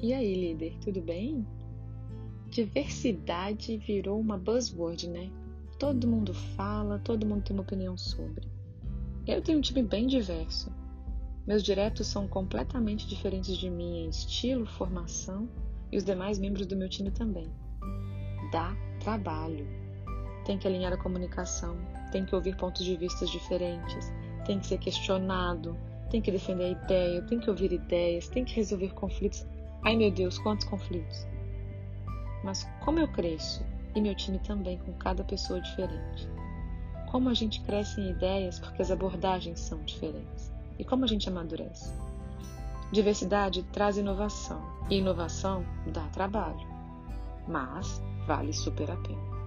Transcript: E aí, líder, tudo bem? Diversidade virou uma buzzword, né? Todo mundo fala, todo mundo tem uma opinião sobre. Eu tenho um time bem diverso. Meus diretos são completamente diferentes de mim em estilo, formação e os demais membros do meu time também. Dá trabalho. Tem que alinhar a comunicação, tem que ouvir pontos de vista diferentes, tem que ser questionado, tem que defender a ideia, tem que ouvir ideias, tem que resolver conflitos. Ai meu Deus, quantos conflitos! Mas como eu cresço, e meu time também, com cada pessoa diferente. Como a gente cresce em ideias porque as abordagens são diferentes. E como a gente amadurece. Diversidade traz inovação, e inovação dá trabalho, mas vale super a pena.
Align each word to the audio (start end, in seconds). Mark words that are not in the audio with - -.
E 0.00 0.14
aí, 0.14 0.32
líder, 0.32 0.78
tudo 0.80 1.00
bem? 1.00 1.44
Diversidade 2.46 3.76
virou 3.78 4.20
uma 4.20 4.38
buzzword, 4.38 5.08
né? 5.08 5.28
Todo 5.76 6.06
mundo 6.06 6.32
fala, 6.32 7.00
todo 7.00 7.26
mundo 7.26 7.42
tem 7.42 7.56
uma 7.56 7.64
opinião 7.64 7.98
sobre. 7.98 8.46
Eu 9.26 9.42
tenho 9.42 9.58
um 9.58 9.60
time 9.60 9.82
bem 9.82 10.06
diverso. 10.06 10.72
Meus 11.44 11.64
diretos 11.64 12.06
são 12.06 12.28
completamente 12.28 13.08
diferentes 13.08 13.56
de 13.56 13.68
mim 13.68 14.04
em 14.04 14.08
estilo, 14.08 14.66
formação 14.66 15.48
e 15.90 15.96
os 15.96 16.04
demais 16.04 16.38
membros 16.38 16.66
do 16.66 16.76
meu 16.76 16.88
time 16.88 17.10
também. 17.10 17.50
Dá 18.52 18.76
trabalho. 19.00 19.66
Tem 20.44 20.58
que 20.58 20.68
alinhar 20.68 20.92
a 20.92 21.02
comunicação, 21.02 21.76
tem 22.12 22.24
que 22.24 22.36
ouvir 22.36 22.56
pontos 22.56 22.84
de 22.84 22.96
vista 22.96 23.26
diferentes, 23.26 24.12
tem 24.46 24.60
que 24.60 24.66
ser 24.68 24.78
questionado, 24.78 25.76
tem 26.08 26.22
que 26.22 26.30
defender 26.30 26.64
a 26.64 26.84
ideia, 26.84 27.22
tem 27.22 27.40
que 27.40 27.50
ouvir 27.50 27.72
ideias, 27.72 28.28
tem 28.28 28.44
que 28.44 28.54
resolver 28.54 28.94
conflitos. 28.94 29.44
Ai 29.84 29.96
meu 29.96 30.10
Deus, 30.10 30.38
quantos 30.38 30.66
conflitos! 30.66 31.26
Mas 32.44 32.64
como 32.84 32.98
eu 32.98 33.08
cresço, 33.08 33.64
e 33.94 34.00
meu 34.00 34.14
time 34.14 34.38
também, 34.38 34.78
com 34.78 34.92
cada 34.94 35.24
pessoa 35.24 35.60
diferente. 35.60 36.28
Como 37.10 37.28
a 37.28 37.34
gente 37.34 37.60
cresce 37.62 38.00
em 38.00 38.10
ideias 38.10 38.58
porque 38.58 38.82
as 38.82 38.90
abordagens 38.90 39.60
são 39.60 39.82
diferentes. 39.82 40.52
E 40.78 40.84
como 40.84 41.04
a 41.04 41.08
gente 41.08 41.28
amadurece. 41.28 41.92
Diversidade 42.92 43.62
traz 43.64 43.98
inovação, 43.98 44.62
e 44.88 44.96
inovação 44.96 45.64
dá 45.86 46.06
trabalho, 46.08 46.66
mas 47.46 48.02
vale 48.26 48.52
super 48.52 48.90
a 48.90 48.96
pena. 48.96 49.37